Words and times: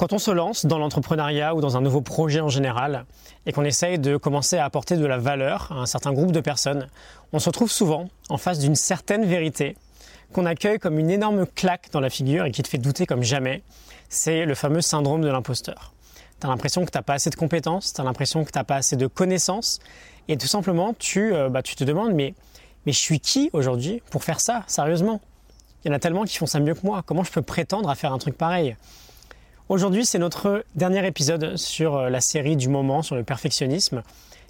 Quand 0.00 0.14
on 0.14 0.18
se 0.18 0.30
lance 0.30 0.64
dans 0.64 0.78
l'entrepreneuriat 0.78 1.54
ou 1.54 1.60
dans 1.60 1.76
un 1.76 1.82
nouveau 1.82 2.00
projet 2.00 2.40
en 2.40 2.48
général 2.48 3.04
et 3.44 3.52
qu'on 3.52 3.66
essaye 3.66 3.98
de 3.98 4.16
commencer 4.16 4.56
à 4.56 4.64
apporter 4.64 4.96
de 4.96 5.04
la 5.04 5.18
valeur 5.18 5.70
à 5.72 5.74
un 5.74 5.84
certain 5.84 6.14
groupe 6.14 6.32
de 6.32 6.40
personnes, 6.40 6.88
on 7.34 7.38
se 7.38 7.50
retrouve 7.50 7.70
souvent 7.70 8.08
en 8.30 8.38
face 8.38 8.60
d'une 8.60 8.76
certaine 8.76 9.26
vérité 9.26 9.76
qu'on 10.32 10.46
accueille 10.46 10.78
comme 10.78 10.98
une 10.98 11.10
énorme 11.10 11.44
claque 11.44 11.90
dans 11.92 12.00
la 12.00 12.08
figure 12.08 12.46
et 12.46 12.50
qui 12.50 12.62
te 12.62 12.68
fait 12.68 12.78
douter 12.78 13.04
comme 13.04 13.22
jamais. 13.22 13.62
C'est 14.08 14.46
le 14.46 14.54
fameux 14.54 14.80
syndrome 14.80 15.20
de 15.20 15.28
l'imposteur. 15.28 15.92
Tu 16.40 16.46
as 16.46 16.48
l'impression 16.48 16.86
que 16.86 16.90
tu 16.90 16.96
n'as 16.96 17.02
pas 17.02 17.12
assez 17.12 17.28
de 17.28 17.36
compétences, 17.36 17.92
tu 17.92 18.00
as 18.00 18.04
l'impression 18.04 18.42
que 18.42 18.50
tu 18.50 18.58
n'as 18.58 18.64
pas 18.64 18.76
assez 18.76 18.96
de 18.96 19.06
connaissances 19.06 19.80
et 20.28 20.38
tout 20.38 20.46
simplement 20.46 20.94
tu, 20.98 21.34
euh, 21.34 21.50
bah, 21.50 21.62
tu 21.62 21.76
te 21.76 21.84
demandes 21.84 22.14
mais, 22.14 22.32
mais 22.86 22.92
je 22.92 22.98
suis 22.98 23.20
qui 23.20 23.50
aujourd'hui 23.52 24.02
pour 24.10 24.24
faire 24.24 24.40
ça, 24.40 24.64
sérieusement? 24.66 25.20
Il 25.84 25.88
y 25.88 25.90
en 25.90 25.94
a 25.94 25.98
tellement 25.98 26.24
qui 26.24 26.38
font 26.38 26.46
ça 26.46 26.58
mieux 26.58 26.74
que 26.74 26.86
moi, 26.86 27.02
comment 27.04 27.22
je 27.22 27.32
peux 27.32 27.42
prétendre 27.42 27.90
à 27.90 27.94
faire 27.94 28.14
un 28.14 28.18
truc 28.18 28.38
pareil? 28.38 28.78
Aujourd'hui, 29.70 30.04
c'est 30.04 30.18
notre 30.18 30.64
dernier 30.74 31.06
épisode 31.06 31.56
sur 31.56 31.94
euh, 31.94 32.10
la 32.10 32.20
série 32.20 32.56
du 32.56 32.68
moment, 32.68 33.02
sur 33.02 33.14
le 33.14 33.22
perfectionnisme. 33.22 34.02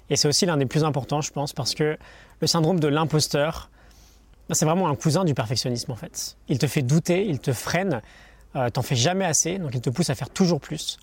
Et 0.09 0.15
c'est 0.15 0.27
aussi 0.27 0.47
l'un 0.47 0.57
des 0.57 0.65
plus 0.65 0.83
importants, 0.83 1.21
je 1.21 1.29
pense, 1.29 1.53
parce 1.53 1.75
que 1.75 1.95
le 2.39 2.47
syndrome 2.47 2.79
de 2.79 2.87
l'imposteur, 2.87 3.69
ben, 4.49 4.55
c'est 4.55 4.65
vraiment 4.65 4.89
un 4.89 4.95
cousin 4.95 5.23
du 5.23 5.35
perfectionnisme 5.35 5.91
en 5.91 5.95
fait. 5.95 6.37
Il 6.47 6.57
te 6.57 6.65
fait 6.65 6.81
douter, 6.81 7.27
il 7.27 7.37
te 7.37 7.53
freine, 7.53 8.01
euh, 8.55 8.71
t'en 8.71 8.81
fais 8.81 8.95
jamais 8.95 9.23
assez, 9.23 9.59
donc 9.59 9.75
il 9.75 9.81
te 9.81 9.91
pousse 9.91 10.09
à 10.09 10.15
faire 10.15 10.31
toujours 10.31 10.59
plus. 10.59 10.97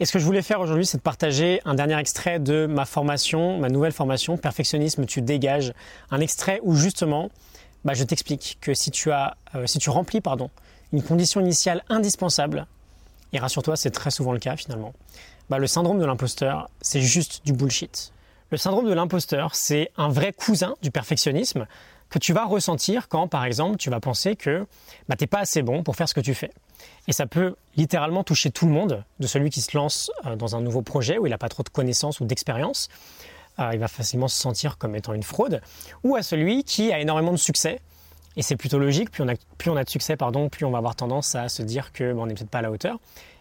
Et 0.00 0.06
ce 0.06 0.12
que 0.12 0.18
je 0.18 0.24
voulais 0.24 0.40
faire 0.40 0.60
aujourd'hui, 0.60 0.86
c'est 0.86 0.96
de 0.96 1.02
partager 1.02 1.60
un 1.66 1.74
dernier 1.74 1.98
extrait 1.98 2.38
de 2.38 2.64
ma 2.64 2.86
formation, 2.86 3.58
ma 3.58 3.68
nouvelle 3.68 3.92
formation, 3.92 4.38
Perfectionnisme, 4.38 5.04
tu 5.04 5.20
dégages. 5.20 5.74
Un 6.10 6.20
extrait 6.20 6.58
où 6.62 6.74
justement, 6.74 7.30
bah, 7.84 7.92
je 7.92 8.04
t'explique 8.04 8.56
que 8.62 8.72
si 8.72 8.90
tu, 8.90 9.12
as, 9.12 9.36
euh, 9.54 9.66
si 9.66 9.78
tu 9.78 9.90
remplis 9.90 10.22
pardon, 10.22 10.48
une 10.94 11.02
condition 11.02 11.42
initiale 11.42 11.84
indispensable 11.90 12.66
et 13.32 13.38
rassure-toi, 13.38 13.76
c'est 13.76 13.90
très 13.90 14.10
souvent 14.10 14.32
le 14.32 14.38
cas 14.38 14.56
finalement, 14.56 14.92
bah, 15.50 15.58
le 15.58 15.66
syndrome 15.66 15.98
de 15.98 16.04
l'imposteur, 16.04 16.70
c'est 16.80 17.00
juste 17.00 17.44
du 17.44 17.52
bullshit. 17.52 18.12
Le 18.50 18.58
syndrome 18.58 18.86
de 18.86 18.92
l'imposteur, 18.92 19.54
c'est 19.54 19.90
un 19.96 20.08
vrai 20.08 20.32
cousin 20.32 20.74
du 20.82 20.90
perfectionnisme 20.90 21.66
que 22.10 22.18
tu 22.18 22.34
vas 22.34 22.44
ressentir 22.44 23.08
quand, 23.08 23.26
par 23.26 23.44
exemple, 23.46 23.78
tu 23.78 23.88
vas 23.88 23.98
penser 23.98 24.36
que 24.36 24.66
bah, 25.08 25.16
tu 25.16 25.24
n'es 25.24 25.26
pas 25.26 25.40
assez 25.40 25.62
bon 25.62 25.82
pour 25.82 25.96
faire 25.96 26.08
ce 26.08 26.14
que 26.14 26.20
tu 26.20 26.34
fais. 26.34 26.50
Et 27.08 27.12
ça 27.12 27.26
peut 27.26 27.54
littéralement 27.76 28.22
toucher 28.22 28.50
tout 28.50 28.66
le 28.66 28.72
monde, 28.72 29.04
de 29.18 29.26
celui 29.26 29.48
qui 29.48 29.62
se 29.62 29.74
lance 29.76 30.10
euh, 30.26 30.36
dans 30.36 30.54
un 30.54 30.60
nouveau 30.60 30.82
projet 30.82 31.16
où 31.16 31.26
il 31.26 31.30
n'a 31.30 31.38
pas 31.38 31.48
trop 31.48 31.62
de 31.62 31.70
connaissances 31.70 32.20
ou 32.20 32.26
d'expérience. 32.26 32.90
Euh, 33.58 33.70
il 33.72 33.78
va 33.78 33.88
facilement 33.88 34.28
se 34.28 34.38
sentir 34.38 34.76
comme 34.76 34.94
étant 34.94 35.14
une 35.14 35.22
fraude. 35.22 35.62
Ou 36.04 36.14
à 36.16 36.22
celui 36.22 36.64
qui 36.64 36.92
a 36.92 37.00
énormément 37.00 37.32
de 37.32 37.38
succès. 37.38 37.80
Et 38.36 38.42
c'est 38.42 38.56
plutôt 38.56 38.78
logique, 38.78 39.10
plus 39.10 39.22
on, 39.22 39.28
a, 39.28 39.34
plus 39.58 39.70
on 39.70 39.76
a 39.76 39.84
de 39.84 39.90
succès, 39.90 40.16
pardon, 40.16 40.48
plus 40.48 40.64
on 40.64 40.70
va 40.70 40.78
avoir 40.78 40.96
tendance 40.96 41.34
à 41.34 41.48
se 41.48 41.62
dire 41.62 41.92
que 41.92 42.14
on 42.14 42.26
n'est 42.26 42.34
peut-être 42.34 42.50
pas 42.50 42.58
à 42.58 42.62
la 42.62 42.70
hauteur. 42.70 42.98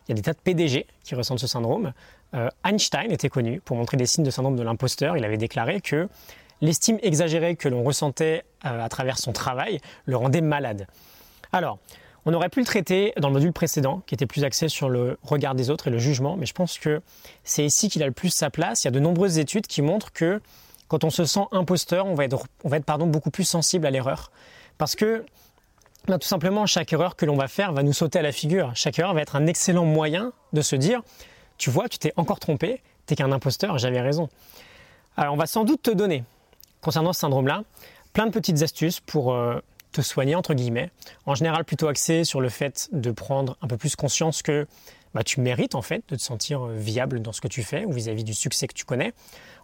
Il 0.07 0.11
y 0.11 0.13
a 0.13 0.15
des 0.15 0.21
tas 0.21 0.33
de 0.33 0.39
PDG 0.39 0.87
qui 1.03 1.15
ressentent 1.15 1.39
ce 1.39 1.47
syndrome. 1.47 1.93
Euh, 2.33 2.49
Einstein 2.65 3.11
était 3.11 3.29
connu 3.29 3.61
pour 3.61 3.77
montrer 3.77 3.97
des 3.97 4.05
signes 4.05 4.23
de 4.23 4.31
syndrome 4.31 4.55
de 4.55 4.63
l'imposteur. 4.63 5.17
Il 5.17 5.23
avait 5.23 5.37
déclaré 5.37 5.81
que 5.81 6.09
l'estime 6.61 6.97
exagérée 7.01 7.55
que 7.55 7.69
l'on 7.69 7.83
ressentait 7.83 8.43
euh, 8.65 8.83
à 8.83 8.89
travers 8.89 9.17
son 9.17 9.31
travail 9.31 9.79
le 10.05 10.17
rendait 10.17 10.41
malade. 10.41 10.87
Alors, 11.51 11.79
on 12.25 12.33
aurait 12.33 12.49
pu 12.49 12.59
le 12.59 12.65
traiter 12.65 13.13
dans 13.17 13.29
le 13.29 13.33
module 13.33 13.51
précédent, 13.51 14.03
qui 14.05 14.13
était 14.13 14.27
plus 14.27 14.43
axé 14.43 14.69
sur 14.69 14.89
le 14.89 15.17
regard 15.23 15.55
des 15.55 15.69
autres 15.69 15.87
et 15.87 15.91
le 15.91 15.97
jugement, 15.97 16.37
mais 16.37 16.45
je 16.45 16.53
pense 16.53 16.77
que 16.77 17.01
c'est 17.43 17.65
ici 17.65 17.89
qu'il 17.89 18.03
a 18.03 18.05
le 18.05 18.11
plus 18.11 18.29
sa 18.29 18.51
place. 18.51 18.83
Il 18.83 18.87
y 18.87 18.89
a 18.89 18.91
de 18.91 18.99
nombreuses 18.99 19.39
études 19.39 19.65
qui 19.65 19.81
montrent 19.81 20.11
que 20.13 20.39
quand 20.87 21.03
on 21.03 21.09
se 21.09 21.25
sent 21.25 21.45
imposteur, 21.51 22.05
on 22.05 22.13
va 22.13 22.25
être, 22.25 22.45
on 22.63 22.69
va 22.69 22.77
être 22.77 22.85
pardon, 22.85 23.07
beaucoup 23.07 23.31
plus 23.31 23.45
sensible 23.45 23.87
à 23.87 23.91
l'erreur. 23.91 24.31
Parce 24.81 24.95
que 24.95 25.23
tout 26.07 26.17
simplement, 26.21 26.65
chaque 26.65 26.91
erreur 26.91 27.15
que 27.15 27.27
l'on 27.27 27.37
va 27.37 27.47
faire 27.47 27.71
va 27.71 27.83
nous 27.83 27.93
sauter 27.93 28.17
à 28.17 28.23
la 28.23 28.31
figure. 28.31 28.71
Chaque 28.73 28.97
erreur 28.97 29.13
va 29.13 29.21
être 29.21 29.35
un 29.35 29.45
excellent 29.45 29.85
moyen 29.85 30.33
de 30.53 30.61
se 30.63 30.75
dire, 30.75 31.03
tu 31.59 31.69
vois, 31.69 31.87
tu 31.87 31.99
t'es 31.99 32.13
encore 32.15 32.39
trompé, 32.39 32.81
t'es 33.05 33.13
qu'un 33.13 33.31
imposteur, 33.31 33.77
j'avais 33.77 34.01
raison. 34.01 34.27
Alors 35.17 35.35
on 35.35 35.37
va 35.37 35.45
sans 35.45 35.65
doute 35.65 35.83
te 35.83 35.91
donner, 35.91 36.23
concernant 36.81 37.13
ce 37.13 37.19
syndrome-là, 37.19 37.61
plein 38.13 38.25
de 38.25 38.31
petites 38.31 38.63
astuces 38.63 38.99
pour 39.01 39.35
euh, 39.35 39.59
te 39.91 40.01
soigner, 40.01 40.33
entre 40.33 40.55
guillemets. 40.55 40.89
En 41.27 41.35
général, 41.35 41.63
plutôt 41.63 41.87
axé 41.87 42.23
sur 42.23 42.41
le 42.41 42.49
fait 42.49 42.89
de 42.91 43.11
prendre 43.11 43.57
un 43.61 43.67
peu 43.67 43.77
plus 43.77 43.95
conscience 43.95 44.41
que 44.41 44.65
bah, 45.13 45.23
tu 45.23 45.41
mérites 45.41 45.75
en 45.75 45.81
fait 45.81 46.03
de 46.09 46.15
te 46.15 46.21
sentir 46.21 46.65
euh, 46.65 46.73
viable 46.73 47.21
dans 47.21 47.31
ce 47.31 47.41
que 47.41 47.47
tu 47.47 47.63
fais 47.63 47.85
ou 47.85 47.91
vis-à-vis 47.91 48.23
du 48.23 48.33
succès 48.33 48.67
que 48.67 48.73
tu 48.73 48.85
connais. 48.85 49.13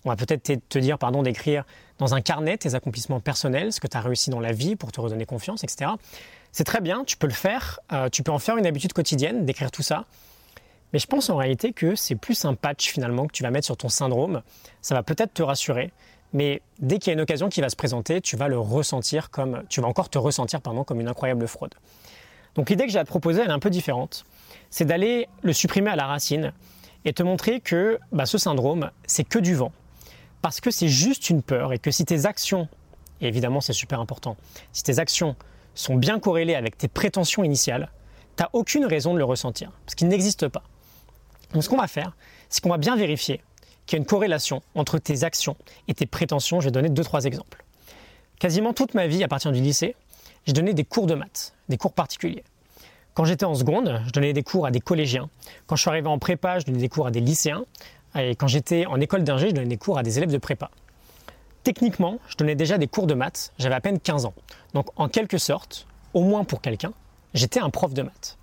On 0.06 0.10
va 0.10 0.16
peut-être 0.16 0.52
te 0.70 0.80
dire 0.80 0.98
pardon 0.98 1.24
d'écrire 1.24 1.66
dans 2.00 2.14
un 2.14 2.22
carnet 2.22 2.58
tes 2.58 2.76
accomplissements 2.76 3.20
personnels, 3.20 3.74
ce 3.74 3.80
que 3.80 3.88
tu 3.88 3.98
as 3.98 4.02
réussi 4.02 4.30
dans 4.30 4.40
la 4.40 4.52
vie 4.52 4.76
pour 4.76 4.92
te 4.92 5.02
redonner 5.02 5.26
confiance, 5.26 5.64
etc. 5.64 5.92
C'est 6.52 6.64
très 6.64 6.82
bien, 6.82 7.04
tu 7.04 7.18
peux 7.18 7.28
le 7.28 7.34
faire, 7.34 7.80
euh, 7.92 8.10
tu 8.10 8.24
peux 8.24 8.32
en 8.32 8.40
faire 8.40 8.58
une 8.58 8.66
habitude 8.66 8.94
quotidienne 8.94 9.46
d'écrire 9.46 9.72
tout 9.72 9.84
ça. 9.84 10.06
Mais 10.94 11.00
je 11.00 11.08
pense 11.08 11.30
en 11.30 11.36
réalité 11.36 11.74
que 11.74 11.96
c'est 11.96 12.16
plus 12.16 12.46
un 12.46 12.54
patch 12.54 12.90
finalement 12.90 13.28
que 13.28 13.34
tu 13.34 13.44
vas 13.44 13.52
mettre 13.52 13.66
sur 13.66 13.76
ton 13.76 13.90
syndrome. 13.90 14.42
Ça 14.82 14.96
va 14.96 15.04
peut-être 15.04 15.34
te 15.34 15.44
rassurer, 15.44 15.92
mais 16.34 16.62
dès 16.80 17.00
qu'il 17.00 17.08
y 17.08 17.12
a 17.12 17.14
une 17.14 17.22
occasion 17.22 17.50
qui 17.50 17.62
va 17.62 17.70
se 17.70 17.76
présenter, 17.76 18.22
tu 18.22 18.38
vas 18.38 18.48
le 18.48 18.60
ressentir 18.60 19.30
comme, 19.30 19.64
tu 19.70 19.82
vas 19.82 19.88
encore 19.88 20.10
te 20.10 20.18
ressentir 20.18 20.62
pardon, 20.62 20.84
comme 20.84 21.02
une 21.02 21.08
incroyable 21.10 21.48
fraude. 21.48 21.74
Donc 22.58 22.70
l'idée 22.70 22.86
que 22.86 22.92
j'ai 22.92 23.00
à 23.00 23.04
te 23.04 23.10
proposer, 23.10 23.42
elle 23.42 23.50
est 23.50 23.54
un 23.54 23.60
peu 23.60 23.70
différente. 23.70 24.26
C'est 24.70 24.84
d'aller 24.84 25.30
le 25.44 25.54
supprimer 25.54 25.92
à 25.92 25.96
la 25.96 26.08
racine 26.08 26.52
et 27.06 27.14
te 27.14 27.24
montrer 27.24 27.62
que 27.62 28.00
bah, 28.12 28.26
ce 28.26 28.38
syndrome, 28.38 28.92
c'est 29.06 29.24
que 29.24 29.40
du 29.40 29.56
vent. 29.56 29.72
Parce 30.42 30.60
que 30.60 30.72
c'est 30.72 30.90
juste 30.90 31.30
une 31.30 31.42
peur 31.42 31.72
et 31.72 31.80
que 31.80 31.92
si 31.92 32.04
tes 32.04 32.26
actions, 32.26 32.68
et 33.22 33.28
évidemment 33.28 33.62
c'est 33.62 33.74
super 33.74 34.00
important, 34.00 34.36
si 34.74 34.84
tes 34.84 35.00
actions 35.00 35.36
sont 35.76 35.96
bien 35.96 36.20
corrélées 36.20 36.56
avec 36.56 36.78
tes 36.78 36.88
prétentions 36.88 37.44
initiales, 37.44 37.92
tu 38.36 38.44
n'as 38.44 38.50
aucune 38.54 38.86
raison 38.86 39.14
de 39.14 39.20
le 39.20 39.24
ressentir, 39.24 39.72
parce 39.86 39.96
qu'il 39.96 40.08
n'existe 40.08 40.48
pas. 40.48 40.64
Donc 41.54 41.64
ce 41.64 41.70
qu'on 41.70 41.78
va 41.78 41.88
faire, 41.88 42.16
c'est 42.50 42.62
qu'on 42.62 42.70
va 42.70 42.78
bien 42.78 42.96
vérifier 42.96 43.42
qu'il 43.86 43.98
y 43.98 44.00
a 44.00 44.02
une 44.02 44.06
corrélation 44.06 44.62
entre 44.76 44.98
tes 45.00 45.24
actions 45.24 45.56
et 45.88 45.94
tes 45.94 46.06
prétentions. 46.06 46.60
Je 46.60 46.66
vais 46.66 46.72
donner 46.72 46.90
deux, 46.90 47.04
trois 47.04 47.24
exemples. 47.26 47.64
Quasiment 48.40 48.74
toute 48.74 48.94
ma 48.94 49.08
vie, 49.08 49.24
à 49.24 49.28
partir 49.28 49.52
du 49.52 49.62
lycée, 49.62 49.96
j'ai 50.48 50.54
donné 50.54 50.74
des 50.74 50.86
cours 50.86 51.08
de 51.08 51.14
maths, 51.14 51.54
des 51.68 51.78
cours 51.78 51.92
particuliers. 51.92 52.44
Quand 53.14 53.26
j'étais 53.26 53.46
en 53.46 53.54
seconde, 53.54 54.02
je 54.06 54.12
donnais 54.12 54.32
des 54.32 54.44
cours 54.44 54.66
à 54.66 54.72
des 54.72 54.80
collégiens. 54.80 55.30
Quand 55.66 55.76
je 55.76 55.82
suis 55.82 55.90
arrivé 55.90 56.08
en 56.08 56.20
prépa, 56.20 56.60
je 56.60 56.66
donnais 56.66 56.78
des 56.80 56.88
cours 56.88 57.06
à 57.06 57.12
des 57.12 57.20
lycéens. 57.20 57.66
Et 58.18 58.32
quand 58.36 58.48
j'étais 58.48 58.86
en 58.86 59.00
école 59.02 59.24
d'ingé, 59.24 59.50
je 59.50 59.56
donnais 59.56 59.68
des 59.68 59.78
cours 59.78 59.98
à 59.98 60.04
des 60.04 60.18
élèves 60.18 60.32
de 60.32 60.38
prépa. 60.38 60.72
Techniquement, 61.64 62.20
je 62.30 62.38
donnais 62.38 62.56
déjà 62.56 62.78
des 62.78 62.88
cours 62.88 63.08
de 63.08 63.14
maths, 63.14 63.52
j'avais 63.60 63.76
à 63.76 63.82
peine 63.82 64.00
15 64.00 64.26
ans. 64.26 64.34
Donc 64.74 64.88
en 64.96 65.10
quelque 65.10 65.38
sorte, 65.38 65.86
au 66.14 66.24
moins 66.24 66.46
pour 66.46 66.62
quelqu'un, 66.62 66.94
j'étais 67.34 67.60
un 67.60 67.70
prof 67.70 67.94
de 67.94 68.04
maths. 68.04 68.38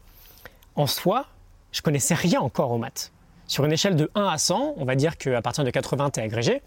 En 0.77 0.87
soi, 0.87 1.27
je 1.73 1.81
connaissais 1.81 2.15
rien 2.15 2.41
encore 2.41 2.71
aux 2.71 2.79
maths. 2.79 3.13
Sur 3.47 3.65
une 3.65 3.73
échelle 3.73 3.97
de 3.97 4.11
1 4.15 4.27
à 4.27 4.37
100, 4.37 4.75
on 4.77 4.85
va 4.85 4.95
dire 4.95 5.17
qu'à 5.17 5.41
partir 5.41 5.65
de 5.65 5.71
80, 5.71 6.11
tu 6.11 6.21
es 6.21 6.23
agrégé. 6.23 6.61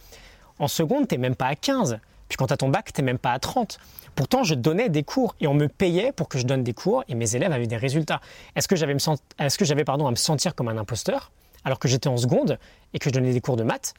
En 0.57 0.67
seconde, 0.67 1.07
tu 1.07 1.13
n'es 1.15 1.21
même 1.21 1.35
pas 1.35 1.47
à 1.47 1.55
15. 1.55 1.99
Puis 2.27 2.37
quand 2.37 2.47
tu 2.47 2.53
as 2.53 2.57
ton 2.57 2.69
bac, 2.69 2.91
tu 2.93 3.01
même 3.01 3.17
pas 3.17 3.31
à 3.31 3.39
30. 3.39 3.79
Pourtant, 4.15 4.43
je 4.43 4.55
donnais 4.55 4.89
des 4.89 5.03
cours 5.03 5.35
et 5.39 5.47
on 5.47 5.53
me 5.53 5.67
payait 5.67 6.11
pour 6.11 6.27
que 6.27 6.37
je 6.37 6.45
donne 6.45 6.63
des 6.63 6.73
cours 6.73 7.03
et 7.07 7.15
mes 7.15 7.35
élèves 7.35 7.51
avaient 7.51 7.67
des 7.67 7.77
résultats. 7.77 8.21
Est-ce 8.55 8.67
que 8.67 8.75
j'avais, 8.75 8.95
Est-ce 9.39 9.57
que 9.57 9.65
j'avais 9.65 9.83
pardon, 9.83 10.07
à 10.07 10.11
me 10.11 10.15
sentir 10.15 10.55
comme 10.55 10.67
un 10.67 10.77
imposteur 10.77 11.31
alors 11.63 11.79
que 11.79 11.87
j'étais 11.87 12.07
en 12.07 12.17
seconde 12.17 12.59
et 12.93 12.99
que 12.99 13.09
je 13.09 13.13
donnais 13.13 13.33
des 13.33 13.41
cours 13.41 13.57
de 13.57 13.63
maths? 13.63 13.93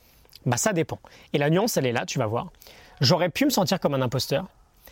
Bah 0.46 0.56
ça 0.56 0.72
dépend. 0.72 0.98
Et 1.32 1.38
la 1.38 1.50
nuance, 1.50 1.76
elle 1.76 1.86
est 1.86 1.92
là, 1.92 2.06
tu 2.06 2.18
vas 2.18 2.26
voir. 2.26 2.50
J'aurais 3.00 3.28
pu 3.28 3.44
me 3.44 3.50
sentir 3.50 3.80
comme 3.80 3.94
un 3.94 4.02
imposteur 4.02 4.46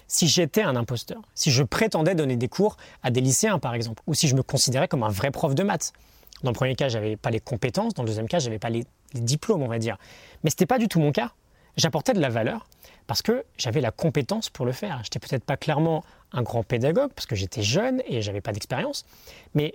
si 0.09 0.29
j'étais 0.29 0.63
un 0.63 0.77
imposteur, 0.77 1.21
si 1.35 1.51
je 1.51 1.63
prétendais 1.63 2.15
donner 2.15 2.37
des 2.37 2.49
cours 2.49 2.77
à 3.03 3.11
des 3.11 3.21
lycéens 3.21 3.59
par 3.59 3.75
exemple, 3.75 4.03
ou 4.07 4.15
si 4.15 4.29
je 4.29 4.37
me 4.37 4.43
considérais 4.43 4.89
comme 4.89 5.03
un 5.03 5.09
vrai 5.09 5.31
prof 5.31 5.55
de 5.55 5.63
maths. 5.63 5.93
Dans 6.43 6.51
le 6.51 6.55
premier 6.55 6.77
cas, 6.77 6.89
j'avais 6.89 7.17
pas 7.17 7.31
les 7.31 7.41
compétences, 7.41 7.95
dans 7.95 8.03
le 8.03 8.09
deuxième 8.09 8.29
cas, 8.29 8.39
j'avais 8.39 8.59
pas 8.59 8.71
les, 8.71 8.85
diplômes, 9.15 9.63
on 9.63 9.69
va 9.69 9.79
dire. 9.79 9.97
Mais 10.45 10.51
c'était 10.51 10.67
pas 10.67 10.79
du 10.79 10.89
tout 10.89 11.01
mon 11.01 11.11
cas. 11.11 11.33
J'apportais 11.77 12.13
de 12.13 12.21
la 12.21 12.29
valeur 12.29 12.67
parce 13.07 13.23
que 13.23 13.45
j'avais 13.57 13.81
la 13.81 13.91
compétence 13.91 14.51
pour 14.51 14.67
le 14.67 14.73
faire. 14.73 15.01
J'étais 15.05 15.19
peut-être 15.19 15.45
pas 15.45 15.57
clairement 15.57 16.05
un 16.33 16.43
grand 16.43 16.63
pédagogue 16.63 17.13
parce 17.15 17.27
que 17.27 17.37
j'étais 17.37 17.63
jeune 17.63 18.03
et 18.07 18.23
j'avais 18.23 18.41
pas 18.41 18.53
d'expérience, 18.53 19.05
mais 19.55 19.75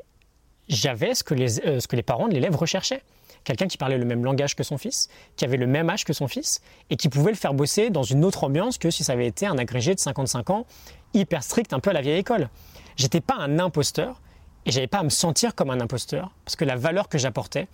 j'avais 0.67 1.15
ce, 1.15 1.23
que 1.23 1.33
les, 1.33 1.59
euh, 1.65 1.79
ce 1.79 1.87
que 1.87 1.95
les 1.95 2.03
parents 2.03 2.27
de 2.27 2.33
l'élève 2.33 2.55
recherchaient. 2.55 3.03
Quelqu'un 3.43 3.67
qui 3.67 3.77
parlait 3.77 3.97
le 3.97 4.05
même 4.05 4.23
langage 4.23 4.55
que 4.55 4.63
son 4.63 4.77
fils, 4.77 5.09
qui 5.35 5.45
avait 5.45 5.57
le 5.57 5.65
même 5.65 5.89
âge 5.89 6.05
que 6.05 6.13
son 6.13 6.27
fils 6.27 6.61
et 6.89 6.95
qui 6.95 7.09
pouvait 7.09 7.31
le 7.31 7.37
faire 7.37 7.53
bosser 7.53 7.89
dans 7.89 8.03
une 8.03 8.23
autre 8.23 8.43
ambiance 8.43 8.77
que 8.77 8.91
si 8.91 9.03
ça 9.03 9.13
avait 9.13 9.27
été 9.27 9.47
un 9.47 9.57
agrégé 9.57 9.95
de 9.95 9.99
55 9.99 10.49
ans, 10.51 10.65
hyper 11.13 11.43
strict, 11.43 11.73
un 11.73 11.79
peu 11.79 11.89
à 11.89 11.93
la 11.93 12.01
vieille 12.01 12.19
école. 12.19 12.49
J'étais 12.97 13.21
pas 13.21 13.35
un 13.35 13.57
imposteur, 13.57 14.21
et 14.65 14.71
j'avais 14.71 14.87
pas 14.87 14.99
à 14.99 15.03
me 15.03 15.09
sentir 15.09 15.55
comme 15.55 15.69
un 15.69 15.79
imposteur 15.79 16.31
parce 16.45 16.55
que 16.55 16.65
la 16.65 16.75
valeur 16.75 17.09
que 17.09 17.17
j'apportais 17.17 17.67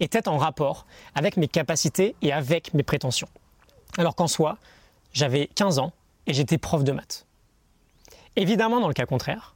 était 0.00 0.28
en 0.28 0.38
rapport 0.38 0.86
avec 1.14 1.36
mes 1.36 1.48
capacités 1.48 2.16
et 2.22 2.32
avec 2.32 2.74
mes 2.74 2.82
prétentions. 2.82 3.28
Alors 3.98 4.14
qu'en 4.14 4.26
soi, 4.26 4.58
j'avais 5.12 5.48
15 5.54 5.78
ans 5.78 5.92
et 6.26 6.34
j'étais 6.34 6.58
prof 6.58 6.84
de 6.84 6.92
maths. 6.92 7.26
Évidemment, 8.36 8.80
dans 8.80 8.88
le 8.88 8.94
cas 8.94 9.06
contraire, 9.06 9.54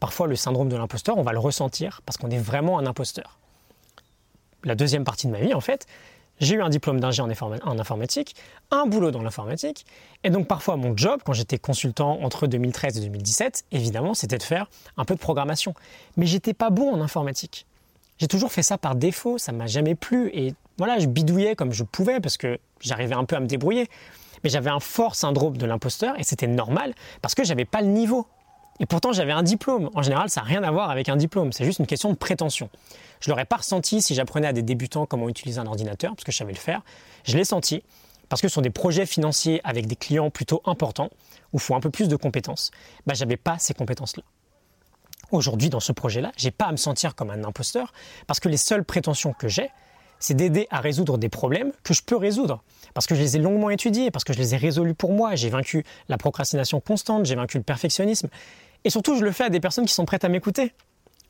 parfois 0.00 0.26
le 0.26 0.36
syndrome 0.36 0.68
de 0.68 0.76
l'imposteur, 0.76 1.18
on 1.18 1.22
va 1.22 1.32
le 1.32 1.38
ressentir 1.38 2.00
parce 2.06 2.16
qu'on 2.16 2.30
est 2.30 2.38
vraiment 2.38 2.78
un 2.78 2.86
imposteur. 2.86 3.38
La 4.64 4.74
deuxième 4.74 5.04
partie 5.04 5.26
de 5.26 5.32
ma 5.32 5.40
vie, 5.40 5.52
en 5.52 5.60
fait, 5.60 5.86
j'ai 6.40 6.54
eu 6.54 6.62
un 6.62 6.68
diplôme 6.68 7.00
d'ingé 7.00 7.22
en, 7.22 7.78
informatique, 7.78 8.36
un 8.70 8.86
boulot 8.86 9.10
dans 9.10 9.22
l'informatique, 9.22 9.86
et 10.22 10.30
donc 10.30 10.46
parfois 10.46 10.76
mon 10.76 10.96
job, 10.96 11.20
quand 11.24 11.32
j'étais 11.32 11.58
consultant 11.58 12.20
entre 12.22 12.46
2013 12.46 12.98
et 12.98 13.00
2017, 13.02 13.64
évidemment, 13.72 14.14
c'était 14.14 14.38
de 14.38 14.42
faire 14.42 14.68
un 14.96 15.04
peu 15.04 15.14
de 15.14 15.20
programmation. 15.20 15.74
Mais 16.16 16.26
j'étais 16.26 16.54
pas 16.54 16.70
bon 16.70 16.92
en 16.92 17.00
informatique. 17.00 17.66
J'ai 18.18 18.28
toujours 18.28 18.52
fait 18.52 18.62
ça 18.62 18.78
par 18.78 18.94
défaut, 18.94 19.38
ça 19.38 19.52
m'a 19.52 19.66
jamais 19.66 19.94
plu 19.94 20.30
et 20.32 20.54
voilà, 20.78 20.98
je 20.98 21.06
bidouillais 21.06 21.54
comme 21.54 21.72
je 21.72 21.84
pouvais 21.84 22.20
parce 22.20 22.36
que 22.36 22.58
j'arrivais 22.80 23.14
un 23.14 23.24
peu 23.24 23.36
à 23.36 23.40
me 23.40 23.46
débrouiller. 23.46 23.88
Mais 24.44 24.50
j'avais 24.50 24.70
un 24.70 24.80
fort 24.80 25.14
syndrome 25.14 25.56
de 25.56 25.66
l'imposteur 25.66 26.18
et 26.18 26.22
c'était 26.22 26.46
normal 26.46 26.94
parce 27.22 27.34
que 27.34 27.44
j'avais 27.44 27.64
pas 27.64 27.80
le 27.80 27.88
niveau. 27.88 28.26
Et 28.78 28.86
pourtant, 28.86 29.12
j'avais 29.12 29.32
un 29.32 29.42
diplôme. 29.42 29.90
En 29.94 30.02
général, 30.02 30.28
ça 30.28 30.42
n'a 30.42 30.46
rien 30.46 30.62
à 30.62 30.70
voir 30.70 30.90
avec 30.90 31.08
un 31.08 31.16
diplôme. 31.16 31.52
C'est 31.52 31.64
juste 31.64 31.78
une 31.78 31.86
question 31.86 32.10
de 32.10 32.16
prétention. 32.16 32.68
Je 33.20 33.30
l'aurais 33.30 33.46
pas 33.46 33.56
ressenti 33.56 34.02
si 34.02 34.14
j'apprenais 34.14 34.48
à 34.48 34.52
des 34.52 34.62
débutants 34.62 35.06
comment 35.06 35.28
utiliser 35.28 35.58
un 35.58 35.66
ordinateur, 35.66 36.14
parce 36.14 36.24
que 36.24 36.32
je 36.32 36.36
savais 36.36 36.52
le 36.52 36.58
faire. 36.58 36.82
Je 37.24 37.36
l'ai 37.36 37.44
senti 37.44 37.82
parce 38.28 38.42
que 38.42 38.48
sont 38.48 38.60
des 38.60 38.70
projets 38.70 39.06
financiers 39.06 39.60
avec 39.64 39.86
des 39.86 39.96
clients 39.96 40.30
plutôt 40.30 40.60
importants, 40.64 41.10
où 41.52 41.56
il 41.56 41.60
faut 41.60 41.74
un 41.74 41.80
peu 41.80 41.90
plus 41.90 42.08
de 42.08 42.16
compétences. 42.16 42.70
Bah, 43.06 43.14
j'avais 43.14 43.36
pas 43.36 43.58
ces 43.58 43.72
compétences-là. 43.72 44.24
Aujourd'hui, 45.32 45.70
dans 45.70 45.80
ce 45.80 45.92
projet-là, 45.92 46.32
j'ai 46.36 46.50
pas 46.50 46.66
à 46.66 46.72
me 46.72 46.76
sentir 46.76 47.14
comme 47.14 47.30
un 47.30 47.44
imposteur, 47.44 47.92
parce 48.26 48.40
que 48.40 48.48
les 48.48 48.56
seules 48.56 48.84
prétentions 48.84 49.32
que 49.32 49.48
j'ai, 49.48 49.70
c'est 50.18 50.34
d'aider 50.34 50.66
à 50.70 50.80
résoudre 50.80 51.18
des 51.18 51.28
problèmes 51.28 51.72
que 51.82 51.92
je 51.92 52.02
peux 52.02 52.16
résoudre. 52.16 52.62
Parce 52.94 53.06
que 53.06 53.14
je 53.14 53.20
les 53.20 53.36
ai 53.36 53.40
longuement 53.40 53.70
étudiés, 53.70 54.10
parce 54.10 54.24
que 54.24 54.32
je 54.32 54.38
les 54.38 54.54
ai 54.54 54.56
résolus 54.56 54.94
pour 54.94 55.12
moi, 55.12 55.34
j'ai 55.34 55.50
vaincu 55.50 55.84
la 56.08 56.16
procrastination 56.16 56.80
constante, 56.80 57.26
j'ai 57.26 57.34
vaincu 57.34 57.58
le 57.58 57.64
perfectionnisme. 57.64 58.28
Et 58.84 58.90
surtout, 58.90 59.16
je 59.16 59.24
le 59.24 59.32
fais 59.32 59.44
à 59.44 59.50
des 59.50 59.60
personnes 59.60 59.84
qui 59.84 59.94
sont 59.94 60.04
prêtes 60.04 60.24
à 60.24 60.28
m'écouter. 60.28 60.72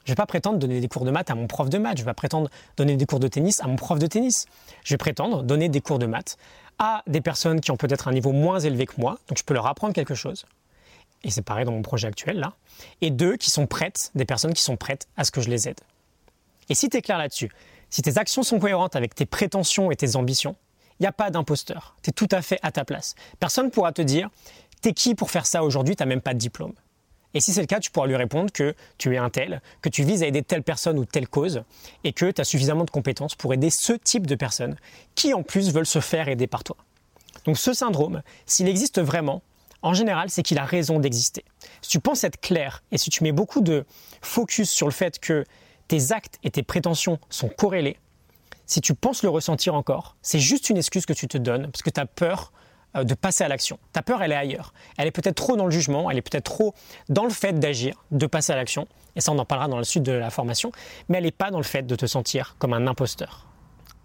Je 0.05 0.13
ne 0.13 0.15
vais 0.15 0.17
pas 0.17 0.27
prétendre 0.27 0.59
donner 0.59 0.79
des 0.79 0.87
cours 0.87 1.05
de 1.05 1.11
maths 1.11 1.31
à 1.31 1.35
mon 1.35 1.49
prof 1.49 1.69
de 1.69 1.79
maths, 1.79 1.97
je 1.97 2.03
vais 2.03 2.11
pas 2.11 2.15
prétendre 2.15 2.49
donner 2.77 2.97
des 2.97 3.07
cours 3.07 3.19
de 3.19 3.27
tennis 3.27 3.61
à 3.61 3.67
mon 3.67 3.75
prof 3.75 3.99
de 3.99 4.07
tennis. 4.07 4.47
Je 4.85 4.95
vais 4.95 4.99
prétendre 4.99 5.43
donner 5.43 5.69
des 5.69 5.81
cours 5.81 5.99
de 5.99 6.07
maths 6.07 6.37
à 6.79 7.03
des 7.09 7.21
personnes 7.21 7.61
qui 7.61 7.73
ont 7.73 7.77
peut-être 7.77 8.07
un 8.07 8.13
niveau 8.13 8.31
moins 8.31 8.61
élevé 8.61 8.87
que 8.87 8.95
moi, 8.99 9.19
donc 9.29 9.39
je 9.39 9.43
peux 9.43 9.55
leur 9.55 9.67
apprendre 9.67 9.95
quelque 9.95 10.15
chose. 10.15 10.47
Et 11.27 11.31
c'est 11.31 11.43
pareil 11.43 11.65
dans 11.65 11.73
mon 11.73 11.83
projet 11.83 12.09
actuel 12.09 12.39
là. 12.39 12.55
Et 13.03 13.11
deux 13.11 13.37
qui 13.37 13.51
sont 13.51 13.67
prêtes, 13.67 14.13
des 14.15 14.25
personnes 14.25 14.55
qui 14.55 14.63
sont 14.63 14.77
prêtes 14.77 15.09
à 15.17 15.25
ce 15.25 15.31
que 15.31 15.41
je 15.43 15.51
les 15.51 15.69
aide. 15.69 15.81
Et 16.69 16.75
si 16.75 16.89
tu 16.89 16.97
es 16.97 17.03
clair 17.03 17.19
là-dessus, 17.19 17.51
si 17.91 18.01
tes 18.01 18.17
actions 18.17 18.43
sont 18.43 18.59
cohérentes 18.59 18.97
avec 18.97 19.15
tes 19.15 19.27
prétentions 19.27 19.91
et 19.91 19.97
tes 19.97 20.17
ambitions, 20.17 20.57
il 20.99 21.03
n'y 21.03 21.07
a 21.07 21.13
pas 21.13 21.31
d'imposteur. 21.31 21.97
Tu 22.03 22.11
es 22.11 22.13
tout 22.13 22.29
à 22.31 22.43
fait 22.43 22.59
à 22.63 22.71
ta 22.73 22.85
place. 22.85 23.17
Personne 23.39 23.67
ne 23.67 23.71
pourra 23.71 23.93
te 23.93 24.03
dire, 24.03 24.31
t'es 24.81 24.93
qui 24.93 25.15
pour 25.15 25.31
faire 25.31 25.47
ça 25.47 25.63
aujourd'hui, 25.63 25.97
tu 25.97 26.03
n'as 26.03 26.09
même 26.09 26.21
pas 26.21 26.33
de 26.33 26.39
diplôme. 26.39 26.73
Et 27.35 27.41
si 27.41 27.53
c'est 27.53 27.61
le 27.61 27.67
cas, 27.67 27.81
tu 27.81 27.91
pourras 27.91 28.07
lui 28.07 28.17
répondre 28.17 28.51
que 28.51 28.75
tu 28.97 29.15
es 29.15 29.19
un 29.19 29.29
tel, 29.29 29.61
que 29.83 29.89
tu 29.89 30.05
vises 30.05 30.23
à 30.23 30.27
aider 30.27 30.43
telle 30.43 30.63
personne 30.63 30.99
ou 30.99 31.05
telle 31.05 31.29
cause, 31.29 31.65
et 32.03 32.13
que 32.13 32.31
tu 32.31 32.41
as 32.41 32.45
suffisamment 32.45 32.85
de 32.85 32.91
compétences 32.91 33.35
pour 33.35 33.53
aider 33.53 33.69
ce 33.69 33.93
type 33.93 34.27
de 34.27 34.37
personnes 34.37 34.77
qui 35.15 35.35
en 35.35 35.43
plus 35.43 35.73
veulent 35.73 35.87
se 35.87 36.01
faire 36.01 36.29
aider 36.29 36.47
par 36.47 36.65
toi. 36.65 36.77
Donc 37.45 37.59
ce 37.59 37.75
syndrome, 37.75 38.23
s'il 38.47 38.69
existe 38.69 39.01
vraiment, 39.01 39.43
en 39.87 39.95
général, 39.95 40.31
c'est 40.31 40.43
qu'il 40.43 40.59
a 40.59 40.65
raison 40.65 40.99
d'exister. 40.99 41.45
Si 41.81 41.91
tu 41.91 42.01
penses 42.01 42.25
être 42.25 42.41
clair 42.41 42.83
et 42.91 42.99
si 42.99 43.09
tu 43.09 43.23
mets 43.23 43.31
beaucoup 43.31 43.61
de 43.61 43.85
focus 44.21 44.69
sur 44.69 44.89
le 44.89 44.93
fait 44.93 45.21
que 45.21 45.45
tes 45.87 46.11
actes 46.11 46.41
et 46.43 46.51
tes 46.51 46.65
prétentions 46.65 47.21
sont 47.31 47.49
corrélés, 47.49 47.97
si 48.67 48.81
tu 48.81 48.95
penses 48.95 49.23
le 49.23 49.29
ressentir 49.29 49.77
encore, 49.77 50.17
c'est 50.23 50.41
juste 50.41 50.71
une 50.71 50.77
excuse 50.77 51.07
que 51.07 51.13
tu 51.13 51.29
te 51.29 51.39
donnes 51.39 51.71
parce 51.71 51.83
que 51.83 51.91
tu 51.91 52.01
as 52.01 52.07
peur 52.07 52.53
euh, 52.97 53.05
de 53.05 53.15
passer 53.15 53.45
à 53.45 53.49
l'action. 53.49 53.79
Ta 53.93 54.03
peur, 54.03 54.25
elle 54.25 54.33
est 54.33 54.37
ailleurs. 54.37 54.75
Elle 54.99 55.07
est 55.07 55.13
peut-être 55.13 55.37
trop 55.37 55.57
dans 55.57 55.67
le 55.67 55.71
jugement, 55.71 56.11
elle 56.11 56.19
est 56.19 56.29
peut-être 56.29 56.45
trop 56.45 56.75
dans 57.09 57.25
le 57.25 57.31
fait 57.31 57.53
d'agir, 57.53 58.03
de 58.11 58.27
passer 58.27 58.53
à 58.53 58.57
l'action. 58.57 58.89
Et 59.15 59.21
ça, 59.21 59.31
on 59.31 59.39
en 59.39 59.45
parlera 59.45 59.69
dans 59.69 59.79
la 59.79 59.85
suite 59.85 60.03
de 60.03 60.11
la 60.11 60.31
formation. 60.31 60.73
Mais 61.09 61.19
elle 61.19 61.25
n'est 61.25 61.31
pas 61.31 61.53
dans 61.53 61.59
le 61.59 61.65
fait 61.65 61.87
de 61.87 61.95
te 61.95 62.07
sentir 62.07 62.57
comme 62.59 62.73
un 62.73 62.89
imposteur. 62.89 63.46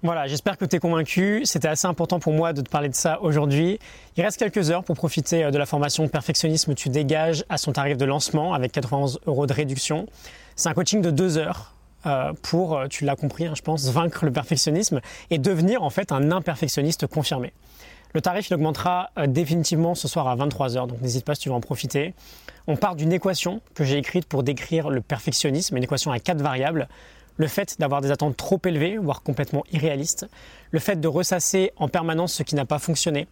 Voilà, 0.03 0.25
j'espère 0.25 0.57
que 0.57 0.65
tu 0.65 0.75
es 0.75 0.79
convaincu. 0.79 1.41
C'était 1.45 1.67
assez 1.67 1.85
important 1.85 2.19
pour 2.19 2.33
moi 2.33 2.53
de 2.53 2.61
te 2.61 2.69
parler 2.69 2.89
de 2.89 2.95
ça 2.95 3.21
aujourd'hui. 3.21 3.77
Il 4.17 4.23
reste 4.23 4.37
quelques 4.37 4.71
heures 4.71 4.83
pour 4.83 4.95
profiter 4.95 5.43
euh, 5.43 5.51
de 5.51 5.57
la 5.59 5.67
formation 5.67 6.07
Perfectionnisme. 6.07 6.73
Tu 6.73 6.89
dégages 6.89 7.45
à 7.49 7.57
son 7.57 7.71
tarif 7.71 7.97
de 7.97 8.05
lancement 8.05 8.55
avec 8.55 8.71
91 8.71 9.19
euros 9.27 9.45
de 9.45 9.53
réduction. 9.53 10.07
C'est 10.55 10.69
un 10.69 10.73
coaching 10.73 11.01
de 11.01 11.11
deux 11.11 11.37
heures 11.37 11.75
euh, 12.07 12.33
pour, 12.41 12.81
tu 12.89 13.05
l'as 13.05 13.15
compris, 13.15 13.45
hein, 13.45 13.53
je 13.55 13.61
pense, 13.61 13.89
vaincre 13.89 14.25
le 14.25 14.31
perfectionnisme 14.31 15.01
et 15.29 15.37
devenir 15.37 15.83
en 15.83 15.91
fait 15.91 16.11
un 16.11 16.31
imperfectionniste 16.31 17.05
confirmé. 17.05 17.53
Le 18.13 18.21
tarif 18.21 18.49
il 18.49 18.53
augmentera 18.55 19.11
euh, 19.17 19.27
définitivement 19.27 19.95
ce 19.95 20.07
soir 20.07 20.27
à 20.27 20.35
23h, 20.35 20.87
donc 20.87 21.01
n'hésite 21.01 21.25
pas 21.25 21.35
si 21.35 21.41
tu 21.41 21.49
veux 21.49 21.55
en 21.55 21.61
profiter. 21.61 22.13
On 22.67 22.75
part 22.75 22.95
d'une 22.95 23.13
équation 23.13 23.61
que 23.73 23.83
j'ai 23.83 23.97
écrite 23.97 24.25
pour 24.25 24.43
décrire 24.43 24.89
le 24.89 25.01
perfectionnisme, 25.01 25.77
une 25.77 25.83
équation 25.83 26.11
à 26.11 26.19
quatre 26.19 26.41
variables. 26.41 26.87
Le 27.37 27.47
fait 27.47 27.79
d'avoir 27.79 28.01
des 28.01 28.11
attentes 28.11 28.37
trop 28.37 28.59
élevées, 28.65 28.97
voire 28.97 29.23
complètement 29.23 29.63
irréalistes. 29.71 30.27
Le 30.71 30.79
fait 30.79 30.99
de 30.99 31.07
ressasser 31.07 31.71
en 31.77 31.87
permanence 31.87 32.33
ce 32.33 32.43
qui 32.43 32.55
n'a 32.55 32.65
pas 32.65 32.79
fonctionné. 32.79 33.27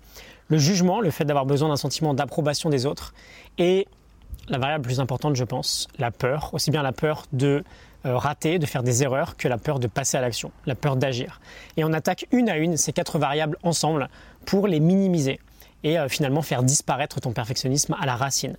Le 0.48 0.57
jugement, 0.57 1.01
le 1.01 1.12
fait 1.12 1.25
d'avoir 1.25 1.46
besoin 1.46 1.69
d'un 1.69 1.75
sentiment 1.75 2.13
d'approbation 2.13 2.69
des 2.69 2.86
autres. 2.86 3.13
Et 3.57 3.88
la 4.48 4.57
variable 4.57 4.84
plus 4.84 5.00
importante, 5.00 5.36
je 5.36 5.44
pense, 5.44 5.88
la 6.00 6.12
peur, 6.12 6.50
aussi 6.54 6.72
bien 6.72 6.81
la 6.81 6.92
peur 6.92 7.25
de 7.34 7.63
euh, 8.06 8.18
rater, 8.18 8.60
de 8.60 8.66
faire 8.66 8.81
des 8.81 9.04
erreurs, 9.04 9.36
que 9.38 9.48
la 9.48 9.57
peur 9.57 9.80
de 9.80 9.88
passer 9.88 10.18
à 10.18 10.22
l'action, 10.22 10.51
la 10.66 10.75
peur 10.75 10.96
d'agir. 10.96 11.42
Et 11.78 11.84
on 11.84 11.94
attaque 11.94 12.25
une 12.31 12.50
à 12.50 12.57
une 12.57 12.78
ces 12.78 12.94
quatre 12.94 13.19
variables 13.19 13.57
ensemble 13.63 14.10
pour 14.46 14.68
les 14.68 14.80
minimiser 14.80 15.40
et 15.84 16.00
euh, 16.00 16.07
finalement 16.07 16.42
faire 16.42 16.63
disparaître 16.63 17.19
ton 17.19 17.31
perfectionnisme 17.31 17.96
à 18.00 18.06
la 18.06 18.16
racine. 18.16 18.56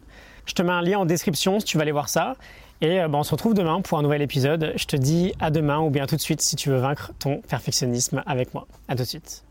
Je 0.47 0.55
te 0.55 0.63
mets 0.63 0.73
un 0.73 0.83
lien 0.83 0.99
en 0.99 1.07
description 1.07 1.59
si 1.59 1.67
tu 1.67 1.77
vas 1.77 1.83
aller 1.83 1.93
voir 1.93 2.09
ça. 2.09 2.35
Et 2.81 3.01
euh, 3.01 3.09
ben, 3.09 3.19
on 3.19 3.23
se 3.23 3.31
retrouve 3.33 3.55
demain 3.55 3.81
pour 3.83 3.99
un 3.99 4.03
nouvel 4.03 4.23
épisode. 4.23 4.73
Je 4.77 4.85
te 4.87 4.97
dis 4.97 5.33
à 5.39 5.51
demain 5.51 5.81
ou 5.81 5.91
bien 5.91 6.07
tout 6.07 6.17
de 6.17 6.21
suite 6.21 6.41
si 6.41 6.57
tu 6.57 6.71
veux 6.71 6.79
vaincre 6.79 7.13
ton 7.19 7.41
perfectionnisme 7.43 8.23
avec 8.27 8.55
moi. 8.55 8.67
À 8.89 8.97
tout 8.97 9.03
de 9.03 9.09
suite. 9.09 9.45